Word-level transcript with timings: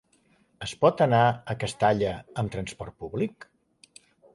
Es 0.67 0.73
pot 0.85 1.03
anar 1.07 1.21
a 1.25 1.57
Castalla 1.65 2.17
amb 2.45 2.59
transport 2.59 3.01
públic? 3.05 3.51